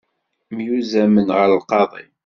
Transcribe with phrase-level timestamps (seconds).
[0.55, 2.05] Myuzzamen ɣer lqaḍi.